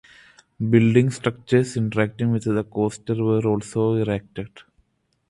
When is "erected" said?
3.97-4.49